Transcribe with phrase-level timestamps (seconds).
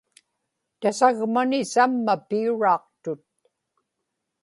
[0.81, 3.23] tasagmani samma piuraaqtut